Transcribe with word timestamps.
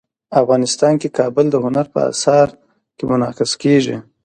افغانستان 0.41 0.93
کې 1.01 1.15
کابل 1.17 1.45
د 1.51 1.55
هنر 1.65 1.85
په 1.93 1.99
اثار 2.11 2.47
کې 2.97 3.03
منعکس 3.11 3.51
کېږي. 3.63 3.97